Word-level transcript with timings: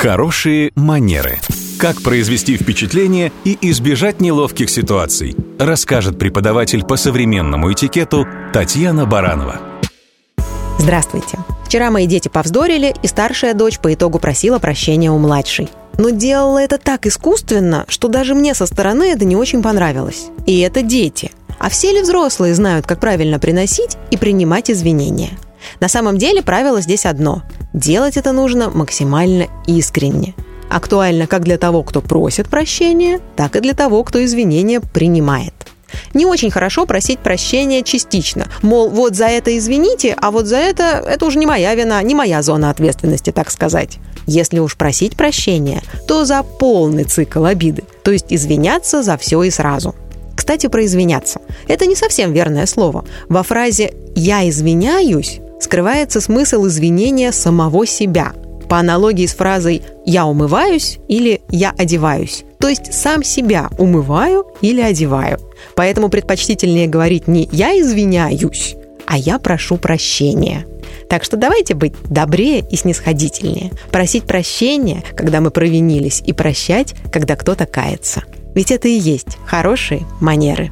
Хорошие 0.00 0.72
манеры. 0.74 1.38
Как 1.78 2.02
произвести 2.02 2.56
впечатление 2.56 3.30
и 3.44 3.56
избежать 3.70 4.20
неловких 4.20 4.68
ситуаций, 4.68 5.36
расскажет 5.60 6.18
преподаватель 6.18 6.82
по 6.82 6.96
современному 6.96 7.72
этикету 7.72 8.26
Татьяна 8.52 9.06
Баранова. 9.06 9.60
Здравствуйте. 10.78 11.38
Вчера 11.66 11.92
мои 11.92 12.06
дети 12.06 12.28
повздорили, 12.28 12.92
и 13.02 13.06
старшая 13.06 13.54
дочь 13.54 13.78
по 13.78 13.94
итогу 13.94 14.18
просила 14.18 14.58
прощения 14.58 15.12
у 15.12 15.18
младшей. 15.18 15.68
Но 15.98 16.10
делала 16.10 16.58
это 16.58 16.78
так 16.78 17.06
искусственно, 17.06 17.84
что 17.86 18.08
даже 18.08 18.34
мне 18.34 18.54
со 18.54 18.66
стороны 18.66 19.12
это 19.12 19.24
не 19.24 19.36
очень 19.36 19.62
понравилось. 19.62 20.26
И 20.46 20.58
это 20.60 20.82
дети. 20.82 21.30
А 21.58 21.68
все 21.68 21.92
ли 21.92 22.02
взрослые 22.02 22.54
знают, 22.54 22.86
как 22.86 22.98
правильно 22.98 23.38
приносить 23.38 23.96
и 24.10 24.16
принимать 24.16 24.68
извинения? 24.68 25.30
На 25.80 25.88
самом 25.88 26.18
деле 26.18 26.42
правило 26.42 26.80
здесь 26.80 27.06
одно. 27.06 27.42
Делать 27.72 28.16
это 28.16 28.32
нужно 28.32 28.70
максимально 28.70 29.46
искренне. 29.66 30.34
Актуально 30.70 31.26
как 31.26 31.42
для 31.42 31.58
того, 31.58 31.82
кто 31.82 32.00
просит 32.00 32.48
прощения, 32.48 33.20
так 33.36 33.56
и 33.56 33.60
для 33.60 33.74
того, 33.74 34.02
кто 34.04 34.24
извинения 34.24 34.80
принимает. 34.80 35.52
Не 36.14 36.26
очень 36.26 36.50
хорошо 36.50 36.86
просить 36.86 37.18
прощения 37.18 37.82
частично. 37.82 38.48
Мол, 38.62 38.88
вот 38.88 39.14
за 39.14 39.26
это 39.26 39.56
извините, 39.56 40.16
а 40.18 40.30
вот 40.30 40.46
за 40.46 40.56
это 40.56 41.04
это 41.06 41.26
уже 41.26 41.38
не 41.38 41.46
моя 41.46 41.74
вина, 41.74 42.02
не 42.02 42.14
моя 42.14 42.42
зона 42.42 42.70
ответственности, 42.70 43.30
так 43.32 43.50
сказать. 43.50 43.98
Если 44.26 44.58
уж 44.58 44.76
просить 44.76 45.16
прощения, 45.16 45.82
то 46.06 46.24
за 46.24 46.42
полный 46.42 47.04
цикл 47.04 47.44
обиды, 47.44 47.82
то 48.02 48.10
есть 48.10 48.26
извиняться 48.30 49.02
за 49.02 49.16
все 49.18 49.42
и 49.42 49.50
сразу. 49.50 49.94
Кстати, 50.34 50.68
про 50.68 50.84
извиняться. 50.84 51.40
Это 51.68 51.86
не 51.86 51.94
совсем 51.94 52.32
верное 52.32 52.66
слово. 52.66 53.04
Во 53.28 53.42
фразе 53.42 53.92
«я 54.14 54.48
извиняюсь» 54.48 55.41
скрывается 55.72 56.20
смысл 56.20 56.66
извинения 56.66 57.32
самого 57.32 57.86
себя. 57.86 58.34
По 58.68 58.78
аналогии 58.78 59.24
с 59.24 59.32
фразой 59.32 59.80
«я 60.04 60.26
умываюсь» 60.26 60.98
или 61.08 61.40
«я 61.48 61.72
одеваюсь». 61.78 62.44
То 62.58 62.68
есть 62.68 62.92
сам 62.92 63.24
себя 63.24 63.70
умываю 63.78 64.44
или 64.60 64.82
одеваю. 64.82 65.38
Поэтому 65.74 66.10
предпочтительнее 66.10 66.88
говорить 66.88 67.26
не 67.26 67.48
«я 67.52 67.70
извиняюсь», 67.80 68.76
а 69.06 69.16
«я 69.16 69.38
прошу 69.38 69.78
прощения». 69.78 70.66
Так 71.08 71.24
что 71.24 71.38
давайте 71.38 71.72
быть 71.72 71.94
добрее 72.04 72.62
и 72.70 72.76
снисходительнее. 72.76 73.70
Просить 73.90 74.24
прощения, 74.24 75.02
когда 75.16 75.40
мы 75.40 75.50
провинились, 75.50 76.22
и 76.26 76.34
прощать, 76.34 76.94
когда 77.10 77.34
кто-то 77.34 77.64
кается. 77.64 78.24
Ведь 78.54 78.70
это 78.72 78.88
и 78.88 78.98
есть 78.98 79.38
хорошие 79.46 80.02
манеры. 80.20 80.70